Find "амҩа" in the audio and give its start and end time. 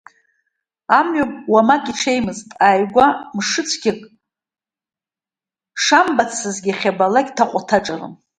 0.97-1.25